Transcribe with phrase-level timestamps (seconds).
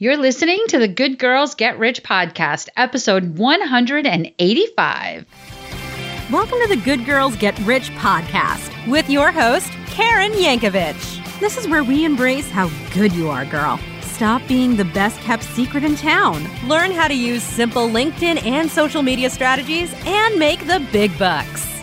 [0.00, 5.26] You're listening to the Good Girls Get Rich podcast, episode 185.
[6.30, 11.40] Welcome to the Good Girls Get Rich podcast with your host, Karen Yankovich.
[11.40, 13.80] This is where we embrace how good you are, girl.
[14.02, 16.46] Stop being the best kept secret in town.
[16.68, 21.77] Learn how to use simple LinkedIn and social media strategies and make the big bucks.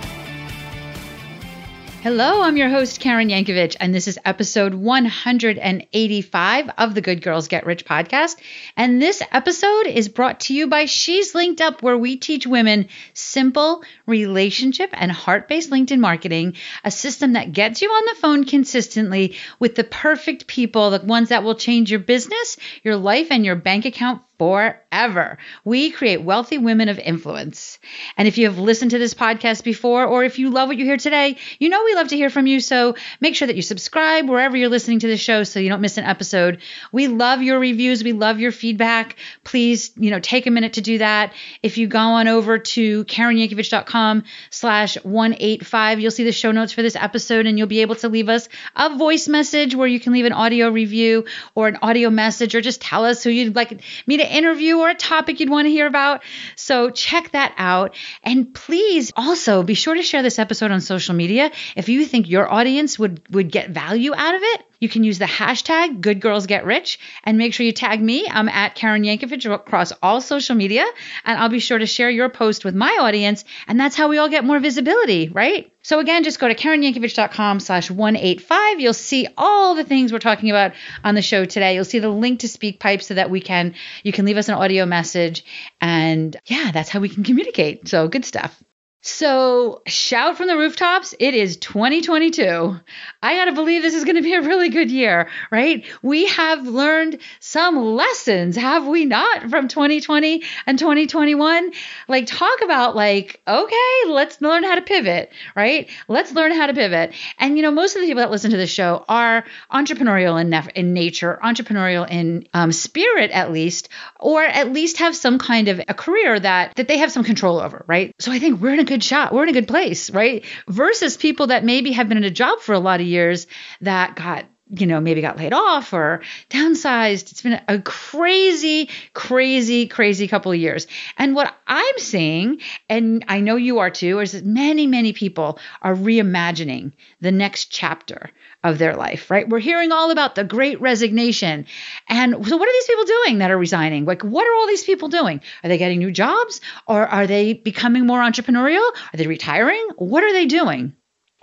[2.06, 7.48] Hello, I'm your host, Karen Yankovich, and this is episode 185 of the Good Girls
[7.48, 8.36] Get Rich podcast.
[8.78, 12.90] And this episode is brought to you by She's Linked Up, where we teach women
[13.16, 18.44] simple relationship and heart based LinkedIn marketing, a system that gets you on the phone
[18.44, 23.44] consistently with the perfect people, the ones that will change your business, your life, and
[23.44, 25.38] your bank account forever.
[25.64, 27.80] We create wealthy women of influence.
[28.18, 30.86] And if you have listened to this podcast before, or if you love what you
[30.86, 32.60] hear today, you know we love to hear from you.
[32.60, 35.82] So make sure that you subscribe wherever you're listening to the show so you don't
[35.82, 36.62] miss an episode.
[36.92, 38.04] We love your reviews.
[38.04, 39.16] We love your feedback.
[39.44, 41.34] Please, you know, take a minute to do that.
[41.64, 46.82] If you go on over to KarenYankovich.com slash 185, you'll see the show notes for
[46.82, 50.14] this episode and you'll be able to leave us a voice message where you can
[50.14, 53.82] leave an audio review or an audio message or just tell us who you'd like
[54.08, 56.24] me to interview or a topic you'd want to hear about.
[56.56, 57.96] So check that out.
[58.24, 62.30] And please also be sure to share this episode on social media if you think
[62.30, 64.66] your audience would, would get value out of it.
[64.86, 68.28] You can use the hashtag Good Girls Get Rich and make sure you tag me.
[68.30, 70.86] I'm at Karen Yankovich across all social media,
[71.24, 73.46] and I'll be sure to share your post with my audience.
[73.68, 75.74] And that's how we all get more visibility, right?
[75.82, 78.80] So again, just go to KarenYankovich.com slash 185.
[78.80, 81.74] You'll see all the things we're talking about on the show today.
[81.74, 84.54] You'll see the link to SpeakPipe so that we can, you can leave us an
[84.54, 85.46] audio message.
[85.82, 87.88] And yeah, that's how we can communicate.
[87.88, 88.62] So good stuff.
[89.08, 92.76] So, shout from the rooftops, it is 2022.
[93.22, 95.86] I got to believe this is going to be a really good year, right?
[96.02, 101.72] We have learned some lessons, have we not, from 2020 and 2021?
[102.08, 105.88] Like, talk about, like, okay, let's learn how to pivot, right?
[106.08, 107.14] Let's learn how to pivot.
[107.38, 110.50] And, you know, most of the people that listen to the show are entrepreneurial in,
[110.50, 113.88] nef- in nature, entrepreneurial in um, spirit, at least,
[114.20, 117.60] or at least have some kind of a career that, that they have some control
[117.60, 118.12] over, right?
[118.18, 119.34] So, I think we're in a good good shot.
[119.34, 120.46] We're in a good place, right?
[120.70, 123.46] Versus people that maybe have been in a job for a lot of years
[123.82, 127.32] that got you know, maybe got laid off or downsized.
[127.32, 130.88] It's been a crazy, crazy, crazy couple of years.
[131.18, 135.60] And what I'm seeing, and I know you are too, is that many, many people
[135.84, 138.32] are reimagining the next chapter
[138.64, 139.48] of their life, right?
[139.48, 141.68] We're hearing all about the great resignation.
[142.10, 144.06] And so, what are these people doing that are resigning?
[144.06, 145.42] Like, what are all these people doing?
[145.64, 148.90] Are they getting new jobs or are they becoming more entrepreneurial?
[149.14, 149.90] Are they retiring?
[149.98, 150.94] What are they doing?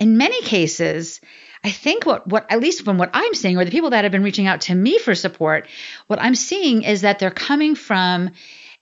[0.00, 1.21] In many cases,
[1.65, 4.12] I think what what at least from what I'm seeing, or the people that have
[4.12, 5.69] been reaching out to me for support,
[6.06, 8.31] what I'm seeing is that they're coming from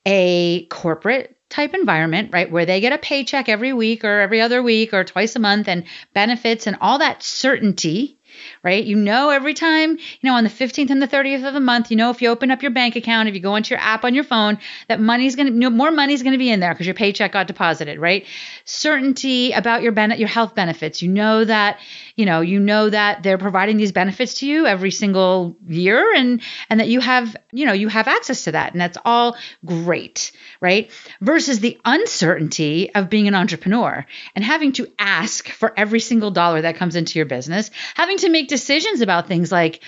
[0.06, 4.62] a corporate type environment, right, where they get a paycheck every week or every other
[4.62, 8.19] week or twice a month and benefits and all that certainty
[8.62, 8.84] right?
[8.84, 11.90] You know, every time, you know, on the 15th and the 30th of the month,
[11.90, 14.04] you know, if you open up your bank account, if you go into your app
[14.04, 14.58] on your phone,
[14.88, 16.94] that money's going to, you know, more money's going to be in there because your
[16.94, 18.26] paycheck got deposited, right?
[18.64, 21.02] Certainty about your ben- your health benefits.
[21.02, 21.78] You know that,
[22.16, 26.42] you know, you know that they're providing these benefits to you every single year and,
[26.68, 28.72] and that you have, you know, you have access to that.
[28.72, 30.90] And that's all great, right?
[31.20, 36.62] Versus the uncertainty of being an entrepreneur and having to ask for every single dollar
[36.62, 39.82] that comes into your business, having to make decisions about things like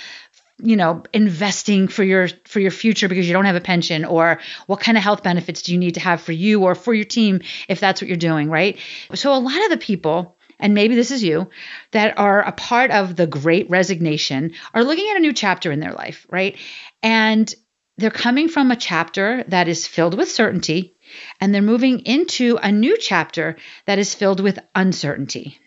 [0.59, 4.41] you know investing for your for your future because you don't have a pension or
[4.66, 7.04] what kind of health benefits do you need to have for you or for your
[7.04, 8.78] team if that's what you're doing right?
[9.15, 11.50] So a lot of the people and maybe this is you
[11.91, 15.81] that are a part of the great resignation are looking at a new chapter in
[15.81, 16.56] their life right?
[17.03, 17.53] And
[17.98, 20.97] they're coming from a chapter that is filled with certainty
[21.41, 23.56] and they're moving into a new chapter
[23.87, 25.59] that is filled with uncertainty.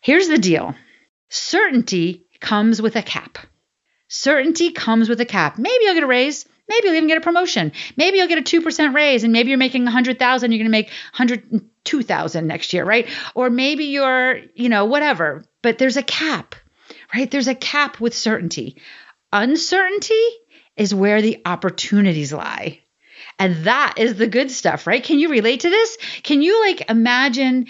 [0.00, 0.74] Here's the deal
[1.28, 3.38] certainty comes with a cap.
[4.08, 5.58] Certainty comes with a cap.
[5.58, 6.46] Maybe you'll get a raise.
[6.68, 7.72] Maybe you'll even get a promotion.
[7.96, 10.88] Maybe you'll get a 2% raise and maybe you're making 100,000, you're going to make
[11.16, 13.08] 102,000 next year, right?
[13.34, 15.44] Or maybe you're, you know, whatever.
[15.62, 16.54] But there's a cap,
[17.14, 17.30] right?
[17.30, 18.76] There's a cap with certainty.
[19.32, 20.26] Uncertainty
[20.76, 22.80] is where the opportunities lie.
[23.38, 25.02] And that is the good stuff, right?
[25.02, 25.98] Can you relate to this?
[26.22, 27.66] Can you like imagine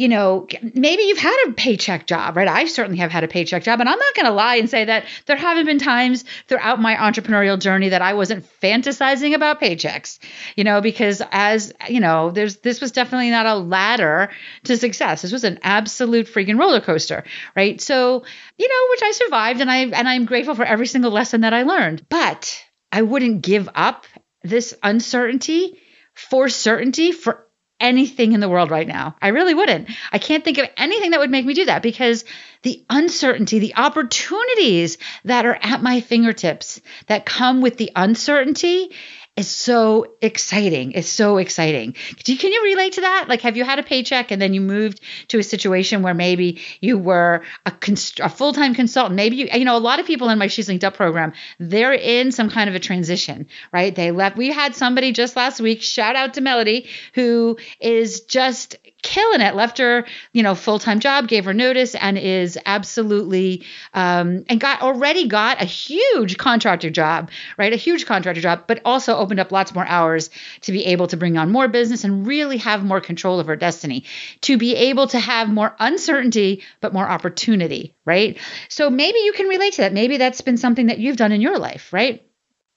[0.00, 2.48] you know, maybe you've had a paycheck job, right?
[2.48, 3.80] I certainly have had a paycheck job.
[3.80, 6.94] And I'm not going to lie and say that there haven't been times throughout my
[6.94, 10.18] entrepreneurial journey that I wasn't fantasizing about paychecks,
[10.56, 14.30] you know, because as, you know, there's, this was definitely not a ladder
[14.64, 15.20] to success.
[15.20, 17.22] This was an absolute freaking roller coaster,
[17.54, 17.78] right?
[17.78, 18.24] So,
[18.56, 21.52] you know, which I survived and I, and I'm grateful for every single lesson that
[21.52, 22.06] I learned.
[22.08, 24.06] But I wouldn't give up
[24.42, 25.78] this uncertainty
[26.14, 27.46] for certainty for
[27.80, 29.16] anything in the world right now.
[29.20, 29.88] I really wouldn't.
[30.12, 32.24] I can't think of anything that would make me do that because
[32.62, 38.92] the uncertainty, the opportunities that are at my fingertips that come with the uncertainty
[39.36, 40.92] is so exciting.
[40.92, 41.94] It's so exciting.
[42.24, 43.26] Can you relate to that?
[43.28, 46.60] Like, have you had a paycheck and then you moved to a situation where maybe
[46.80, 49.14] you were a, const- a full time consultant?
[49.14, 51.94] Maybe you, you know, a lot of people in my She's Linked Up program, they're
[51.94, 53.94] in some kind of a transition, right?
[53.94, 54.36] They left.
[54.36, 59.54] We had somebody just last week, shout out to Melody, who is just killing it.
[59.54, 63.64] Left her, you know, full time job, gave her notice, and is absolutely
[63.94, 67.72] um, and got already got a huge contractor job, right?
[67.72, 70.30] A huge contractor job, but also opened up lots more hours
[70.62, 73.56] to be able to bring on more business and really have more control of her
[73.56, 74.04] destiny,
[74.42, 78.38] to be able to have more uncertainty but more opportunity, right?
[78.68, 79.92] So maybe you can relate to that.
[79.92, 82.24] Maybe that's been something that you've done in your life, right?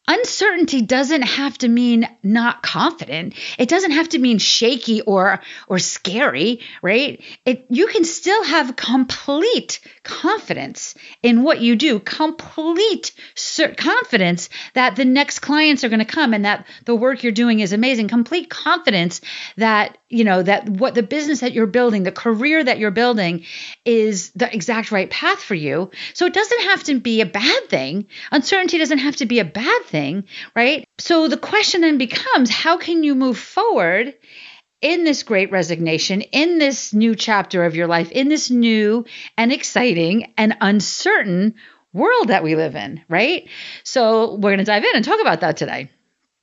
[0.08, 3.36] Uncertainty doesn't have to mean not confident.
[3.58, 7.22] It doesn't have to mean shaky or or scary right?
[7.46, 13.12] It you can still have complete confidence in what you do complete
[13.78, 17.60] confidence that the next clients are going to come and that the work you're doing
[17.60, 19.22] is amazing complete confidence
[19.58, 23.46] that you know that what the business that you're building the career that you're building
[23.86, 25.92] is the exact right path for you.
[26.14, 28.08] So it doesn't have to be a bad thing.
[28.32, 29.93] Uncertainty doesn't have to be a bad thing,
[30.56, 30.86] right?
[31.00, 34.14] So the question then becomes how can you move forward
[34.82, 39.06] in this great resignation, in this new chapter of your life, in this new
[39.38, 41.56] and exciting and uncertain
[41.94, 43.48] world that we live in, right?
[43.84, 45.90] So we're going to dive in and talk about that today.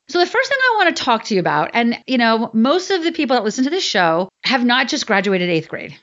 [0.08, 2.90] So the first thing I want to talk to you about, and you know, most
[2.90, 5.96] of the people that listen to this show have not just graduated eighth grade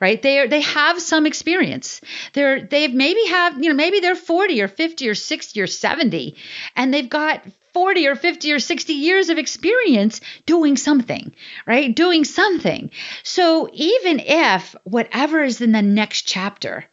[0.00, 0.20] right?
[0.20, 2.00] They are, they have some experience.
[2.32, 6.36] They're they've maybe have you know maybe they're 40 or 50 or 60 or 70,
[6.74, 11.34] and they've got 40 or 50 or 60 years of experience doing something,
[11.66, 11.94] right?
[11.94, 12.90] Doing something.
[13.22, 16.84] So even if whatever is in the next chapter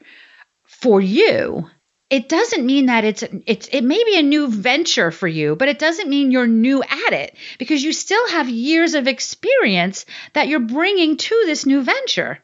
[0.65, 1.69] for you
[2.13, 5.67] it doesn't mean that it's it's it may be a new venture for you, but
[5.67, 10.47] it doesn't mean you're new at it because you still have years of experience that
[10.47, 12.37] you're bringing to this new venture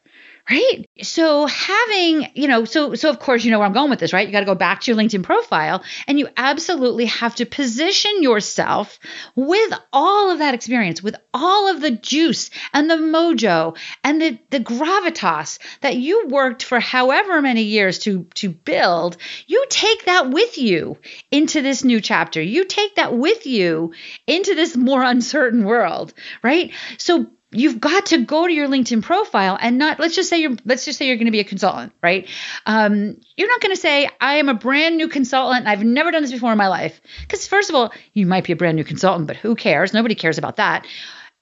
[0.49, 0.85] right.
[1.01, 4.13] So having you know so so of course you know where i'm going with this
[4.13, 4.27] right?
[4.27, 8.21] You got to go back to your linkedin profile and you absolutely have to position
[8.23, 8.99] yourself
[9.35, 14.39] with all of that experience with all of the juice and the mojo and the
[14.49, 19.17] the gravitas that you worked for however many years to to build.
[19.47, 20.97] You take that with you
[21.31, 22.41] into this new chapter.
[22.41, 23.93] You take that with you
[24.27, 26.13] into this more uncertain world
[26.43, 26.71] right?
[26.97, 30.55] So you've got to go to your linkedin profile and not let's just say you're
[30.65, 32.27] let's just say you're going to be a consultant right?
[32.65, 35.67] Um, you're not going to say i am a brand new consultant.
[35.67, 37.01] I've never done this before in my life.
[37.21, 39.93] Because first of all you might be a brand new consultant but who cares?
[39.93, 40.85] Nobody cares about that.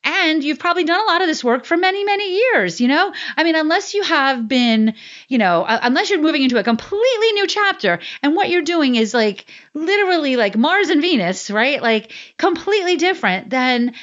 [0.04, 3.14] And you've probably done a lot of this work for many many years you know?
[3.36, 4.94] I mean unless you have been
[5.28, 9.14] you know unless you're moving into a completely new chapter and what you're doing is
[9.14, 11.82] like literally like mars and venus right?
[11.82, 13.94] Like completely different than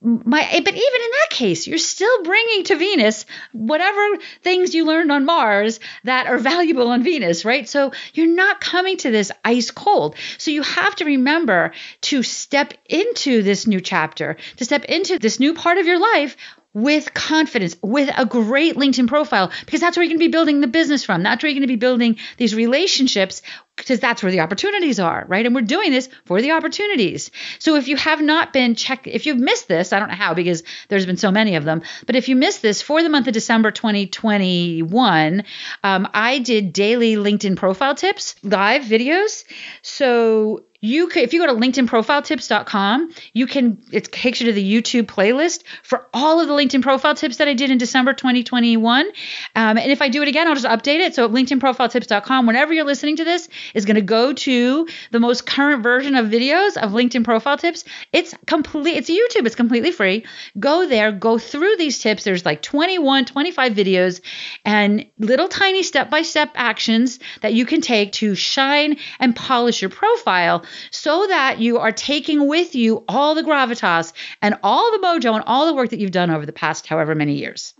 [0.00, 5.10] my but even in that case you're still bringing to venus whatever things you learned
[5.10, 7.68] on mars that are valuable on venus right?
[7.68, 10.14] So you're not coming to this ice cold.
[10.38, 11.72] So you have to remember
[12.02, 16.36] to step into this new chapter to step into this new part of your life
[16.74, 20.60] with confidence, with a great LinkedIn profile, because that's where you're going to be building
[20.60, 21.22] the business from.
[21.22, 23.42] That's where you're going to be building these relationships,
[23.76, 25.46] because that's where the opportunities are, right?
[25.46, 27.30] And we're doing this for the opportunities.
[27.58, 30.34] So if you have not been checked, if you've missed this, I don't know how
[30.34, 33.28] because there's been so many of them, but if you missed this for the month
[33.28, 35.44] of December 2021,
[35.84, 39.44] um, I did daily LinkedIn profile tips, live videos.
[39.82, 44.72] So you can if you go to linkedinprofiletips.com you can it takes you to the
[44.74, 49.06] youtube playlist for all of the linkedin profile tips that i did in december 2021
[49.06, 49.12] um,
[49.54, 51.14] and if i do it again i'll just update it.
[51.14, 55.82] So linkedinprofiletips.com whenever you're listening to this is going to go to the most current
[55.82, 57.84] version of videos of linkedin profile tips.
[58.12, 60.24] It's complete it's youtube it's completely free.
[60.58, 62.24] Go there go through these tips.
[62.24, 64.20] There's like 21 25 videos
[64.64, 70.64] and little tiny step-by-step actions that you can take to shine and polish your profile
[70.90, 75.44] so that you are taking with you all the gravitas and all the mojo and
[75.46, 77.74] all the work that you've done over the past however many years.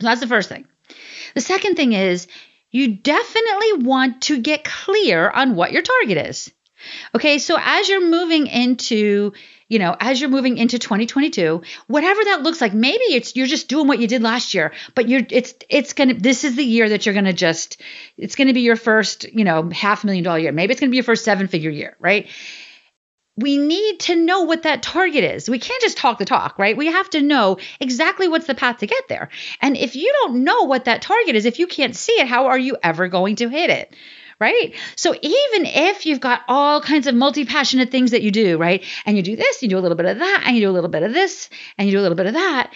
[0.00, 0.66] So that's the first thing.
[1.34, 2.28] The second thing is
[2.70, 6.52] you definitely want to get clear on what your target is.
[7.14, 9.32] Okay, so as you're moving into
[9.68, 13.68] you know, as you're moving into 2022, whatever that looks like, maybe it's you're just
[13.68, 16.88] doing what you did last year, but you're it's it's gonna this is the year
[16.88, 17.80] that you're gonna just
[18.16, 20.52] it's gonna be your first, you know, half million dollar year.
[20.52, 22.28] Maybe it's gonna be your first seven figure year, right?
[23.36, 25.48] we need to know what that target is.
[25.48, 26.76] We can't just talk the talk, right?
[26.76, 29.28] We have to know exactly what's the path to get there.
[29.60, 32.46] And if you don't know what that target is, if you can't see it, how
[32.46, 33.94] are you ever going to hit it?
[34.38, 34.74] Right.
[34.96, 38.84] So even if you've got all kinds of multi passionate things that you do, right?
[39.06, 40.72] And you do this, you do a little bit of that, and you do a
[40.72, 42.72] little bit of this, and you do a little bit of that.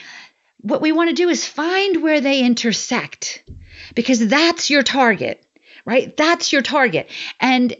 [0.62, 3.45] What we want to do is find where they intersect
[3.95, 5.47] because that's your target,
[5.85, 6.17] right?
[6.17, 7.11] That's your target.
[7.40, 7.76] And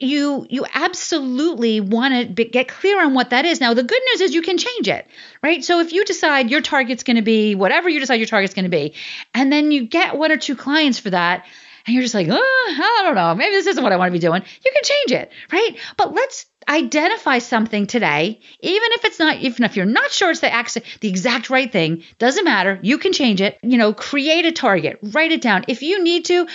[0.00, 3.60] you you absolutely want to get clear on what that is.
[3.60, 5.06] Now the good news is you can change it,
[5.42, 5.64] right?
[5.64, 8.64] So if you decide your target's going to be whatever you decide your target's going
[8.64, 8.94] to be,
[9.34, 11.46] and then you get one or two clients for that,
[11.88, 14.12] and you're just like, oh, I don't know, maybe this isn't what I want to
[14.12, 14.42] be doing.
[14.42, 15.78] You can change it, right?
[15.96, 20.40] But let's identify something today, even if it's not, even if you're not sure it's
[20.40, 22.78] the, the exact right thing, doesn't matter.
[22.82, 23.58] You can change it.
[23.62, 25.64] You know, create a target, write it down.
[25.66, 26.46] If you need to,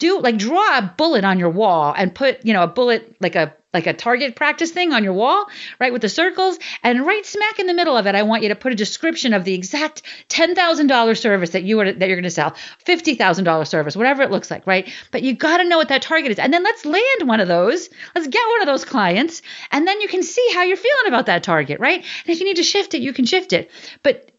[0.00, 3.36] do like draw a bullet on your wall and put, you know, a bullet like
[3.36, 5.46] a like a target practice thing on your wall,
[5.80, 6.58] right, with the circles.
[6.82, 9.32] And right smack in the middle of it, I want you to put a description
[9.32, 12.54] of the exact $10,000 service that you are that you're going to sell,
[12.86, 14.92] $50,000 service, whatever it looks like, right?
[15.10, 16.38] But you got to know what that target is.
[16.38, 17.88] And then let's land one of those.
[18.14, 19.42] Let's get one of those clients.
[19.70, 21.98] And then you can see how you're feeling about that target, right?
[22.00, 23.70] And if you need to shift it, you can shift it.
[24.02, 24.30] But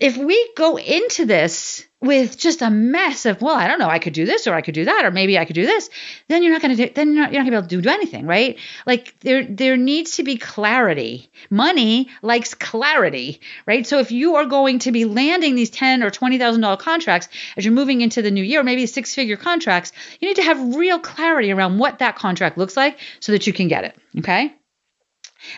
[0.00, 3.98] if we go into this with just a mess of, well, I don't know, I
[3.98, 5.90] could do this or I could do that or maybe I could do this,
[6.28, 7.82] then you're not going to do, then you're not, you're not going to be able
[7.82, 8.58] to do anything, right?
[8.86, 11.30] Like there there needs to be clarity.
[11.50, 13.86] Money likes clarity, right?
[13.86, 17.28] So if you are going to be landing these ten or twenty thousand dollar contracts
[17.56, 20.76] as you're moving into the new year, maybe six figure contracts, you need to have
[20.76, 23.96] real clarity around what that contract looks like so that you can get it.
[24.18, 24.54] Okay.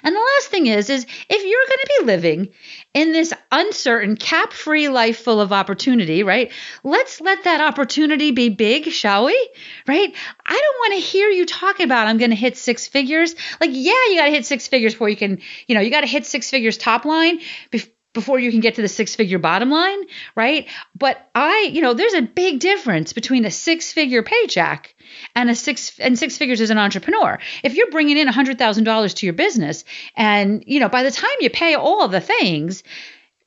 [0.03, 2.49] And the last thing is is if you're going to be living
[2.95, 6.53] in this uncertain cap-free life full of opportunity, right?
[6.85, 9.51] Let's let that opportunity be big, shall we?
[9.87, 10.15] Right?
[10.47, 13.35] I don't want to hear you talking about I'm going to hit six figures.
[13.61, 16.03] Like yeah, you got to hit six figures before you can, you know, you got
[16.03, 19.71] to hit six figures top line before you can get to the six figure bottom
[19.71, 20.01] line,
[20.37, 20.69] right?
[20.95, 24.95] But I, you know, there's a big difference between a six figure paycheck
[25.35, 27.39] and a six and six figures as an entrepreneur.
[27.63, 31.51] If you're bringing in $100,000 to your business and, you know, by the time you
[31.51, 32.83] pay all the things,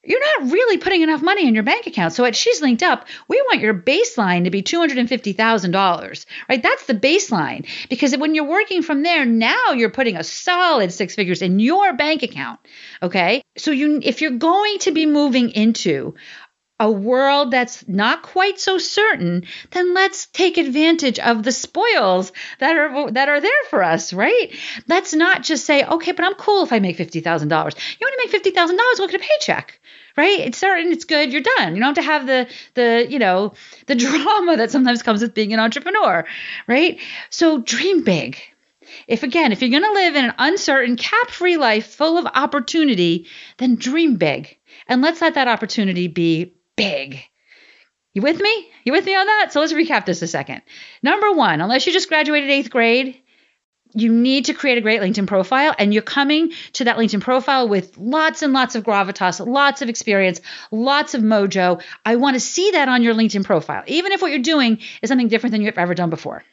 [0.06, 2.14] you're not really putting enough money in your bank account.
[2.14, 6.64] So at She's Linked Up, we want your baseline to be $250,000, right?
[6.64, 11.16] That's the baseline because when you're working from there, now you're putting a solid six
[11.16, 12.60] figures in your bank account,
[13.02, 13.42] okay?
[13.58, 16.16] So you if you're going to be moving into
[16.80, 22.76] a world that's not quite so certain, then let's take advantage of the spoils that
[22.76, 24.54] are that are there for us, right?
[24.88, 27.76] Let's not just say, okay, but I'm cool if I make fifty thousand dollars.
[28.00, 29.00] You want to make fifty thousand dollars?
[29.00, 29.80] Look at a paycheck,
[30.18, 30.40] right?
[30.40, 31.76] It's certain, it's good, you're done.
[31.76, 33.54] You don't have to have the the you know
[33.88, 36.26] the drama that sometimes comes with being an entrepreneur,
[36.68, 37.00] right?
[37.30, 38.38] So dream big.
[39.08, 43.28] If again, if you're going to live in an uncertain, cap-free life full of opportunity,
[43.58, 44.58] then dream big.
[44.88, 47.22] And let's let that opportunity be big.
[48.14, 48.70] You with me?
[48.84, 49.50] You with me on that?
[49.52, 50.62] So let's recap this a second.
[51.04, 53.22] Number one, unless you just graduated eighth grade,
[53.94, 57.70] you need to create a great LinkedIn profile, and you're coming to that LinkedIn profile
[57.70, 61.82] with lots and lots of gravitas, lots of experience, lots of mojo.
[62.06, 65.08] I want to see that on your LinkedIn profile, even if what you're doing is
[65.08, 66.44] something different than you've ever done before.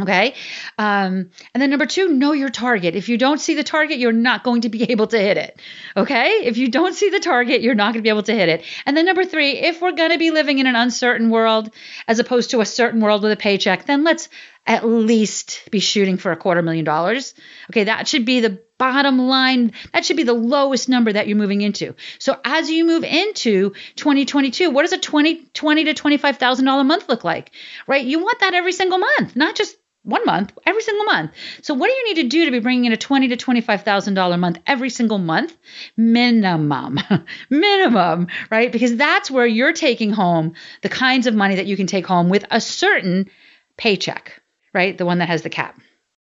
[0.00, 0.34] Okay.
[0.78, 2.96] Um, and then number two, know your target.
[2.96, 5.60] If you don't see the target, you're not going to be able to hit it.
[5.96, 6.42] Okay.
[6.44, 8.64] If you don't see the target, you're not going to be able to hit it.
[8.86, 11.74] And then number three, if we're going to be living in an uncertain world
[12.08, 14.28] as opposed to a certain world with a paycheck, then let's
[14.66, 17.34] at least be shooting for a quarter million dollars.
[17.70, 17.84] Okay.
[17.84, 19.72] That should be the bottom line.
[19.92, 21.94] That should be the lowest number that you're moving into.
[22.18, 27.22] So as you move into 2022, what does a 20, 20 to $25,000 month look
[27.22, 27.52] like?
[27.86, 28.04] Right?
[28.04, 31.32] You want that every single month, not just one month, every single month.
[31.62, 33.82] So what do you need to do to be bringing in a twenty to twenty-five
[33.82, 35.56] thousand dollar month every single month,
[35.96, 36.98] minimum,
[37.50, 38.72] minimum, right?
[38.72, 42.28] Because that's where you're taking home the kinds of money that you can take home
[42.28, 43.30] with a certain
[43.76, 44.40] paycheck,
[44.72, 44.96] right?
[44.96, 45.78] The one that has the cap.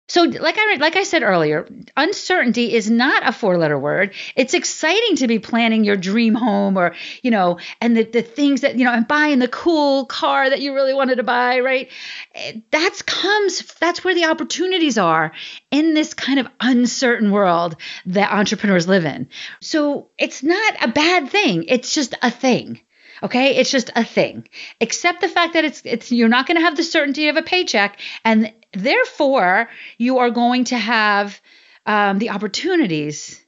[0.09, 4.15] So, like I like I said earlier, uncertainty is not a four-letter word.
[4.37, 8.61] It's exciting to be planning your dream home, or you know, and the the things
[8.61, 11.89] that you know, and buying the cool car that you really wanted to buy, right?
[12.37, 13.63] Eh, that's comes.
[13.81, 15.33] That's where the opportunities are
[15.73, 19.29] in this kind of uncertain world that entrepreneurs live in.
[19.61, 21.65] So it's not a bad thing.
[21.67, 22.81] It's just a thing.
[23.23, 24.47] Okay, it's just a thing.
[24.81, 27.43] Accept the fact that it's it's you're not going to have the certainty of a
[27.43, 29.69] paycheck, and therefore
[29.99, 31.41] you are going to have
[31.87, 33.41] um, the opportunities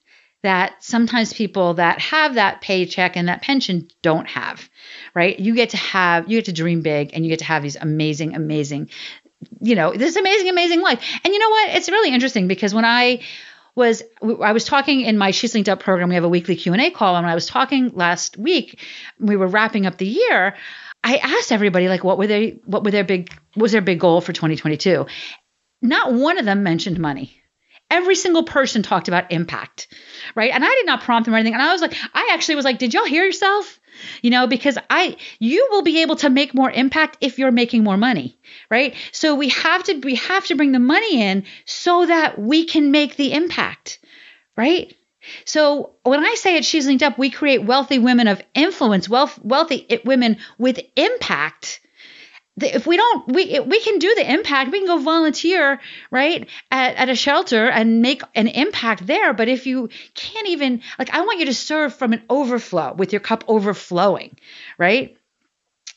[0.43, 4.69] that sometimes people that have that paycheck and that pension don't have.
[5.15, 5.39] Right?
[5.39, 7.77] You get to have you get to dream big, and you get to have these
[7.77, 8.91] amazing, amazing,
[9.61, 11.01] you know, this amazing, amazing life.
[11.25, 11.71] And you know what?
[11.71, 13.21] It's really interesting because when I
[13.75, 16.09] was I was talking in my She's Linked Up program.
[16.09, 18.81] We have a weekly Q and A call, and when I was talking last week,
[19.19, 20.57] we were wrapping up the year.
[21.09, 22.61] I asked everybody like, what were they?
[22.67, 23.33] What were their big?
[23.57, 25.07] Was their big goal for 2022?
[25.81, 27.41] Not one of them mentioned money.
[27.91, 29.89] Every single person talked about impact,
[30.35, 30.51] right?
[30.53, 31.55] And I did not prompt them or anything.
[31.55, 33.81] And I was like, I actually was like, did y'all hear yourself?
[34.21, 37.85] You know, because I, you will be able to make more impact if you're making
[37.85, 38.39] more money,
[38.71, 38.95] right?
[39.13, 42.91] So we have to, we have to bring the money in so that we can
[42.91, 43.99] make the impact,
[44.59, 44.95] right?
[45.45, 49.39] So when I say it, she's linked up, we create wealthy women of influence, wealth,
[49.43, 51.81] wealthy women with impact.
[52.61, 54.73] If we don't we we can do the impact.
[54.73, 55.81] We can go volunteer
[56.11, 59.33] right at, at a shelter and make an impact there.
[59.33, 63.13] But if you can't even like i want you to serve from an overflow with
[63.13, 64.37] your cup overflowing
[64.77, 65.18] right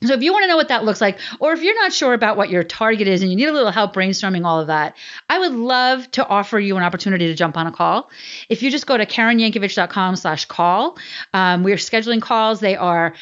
[0.04, 2.14] so if you want to know what that looks like, or if you're not sure
[2.14, 4.98] about what your target is and you need a little help brainstorming all of that,
[5.30, 8.10] I would love to offer you an opportunity to jump on a call.
[8.50, 10.98] If you just go to karenyankovich.com slash call,
[11.34, 12.60] um, we're scheduling calls.
[12.60, 13.14] They are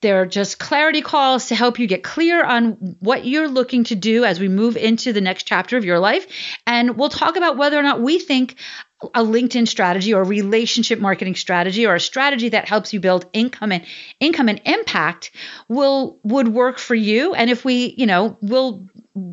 [0.00, 4.24] they're just clarity calls to help you get clear on what you're looking to do
[4.24, 6.26] as we move into the next chapter of your life.
[6.66, 8.56] And we'll talk about whether or not we think
[9.14, 13.72] a LinkedIn strategy or relationship marketing strategy or a strategy that helps you build income
[13.72, 13.84] and
[14.20, 15.30] income and impact
[15.68, 17.34] will would work for you.
[17.34, 18.88] And if we, you know, will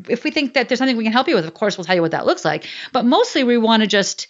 [0.08, 1.94] if we think that there's something we can help you with, of course we'll tell
[1.96, 2.66] you what that looks like.
[2.92, 4.28] But mostly we want to just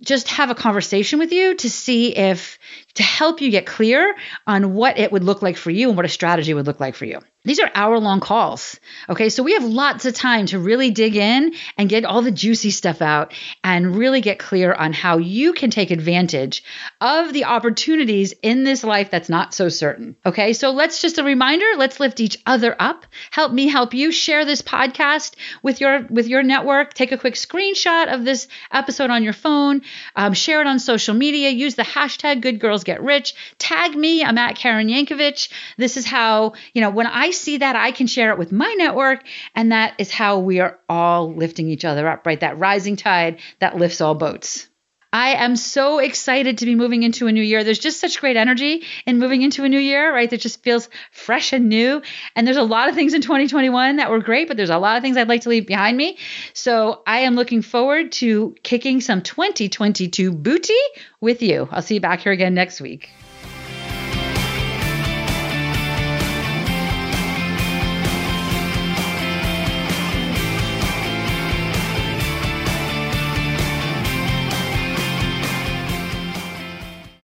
[0.00, 2.58] just have a conversation with you to see if
[2.94, 4.14] to help you get clear
[4.46, 6.94] on what it would look like for you and what a strategy would look like
[6.94, 7.18] for you.
[7.44, 8.78] These are hour long calls.
[9.08, 9.28] Okay.
[9.28, 12.70] So we have lots of time to really dig in and get all the juicy
[12.70, 16.64] stuff out and really get clear on how you can take advantage
[17.00, 20.16] of the opportunities in this life that's not so certain.
[20.26, 20.52] Okay.
[20.52, 23.06] So let's just a reminder, let's lift each other up.
[23.30, 26.92] Help me help you share this podcast with your with your network.
[26.92, 29.82] Take a quick screenshot of this episode on your phone.
[30.16, 31.50] Um, share it on social media.
[31.50, 33.34] Use the hashtag good girls get rich.
[33.58, 34.24] Tag me.
[34.24, 35.50] I'm at Karen Yankovich.
[35.76, 38.74] This is how, you know, when I see that, I can share it with my
[38.78, 39.24] network.
[39.54, 42.40] And that is how we are all lifting each other up, right?
[42.40, 44.68] That rising tide that lifts all boats.
[45.12, 47.64] I am so excited to be moving into a new year.
[47.64, 50.28] There's just such great energy in moving into a new year, right?
[50.28, 52.02] That just feels fresh and new.
[52.36, 54.98] And there's a lot of things in 2021 that were great, but there's a lot
[54.98, 56.18] of things I'd like to leave behind me.
[56.52, 60.74] So I am looking forward to kicking some 2022 booty
[61.22, 61.68] with you.
[61.70, 63.08] I'll see you back here again next week.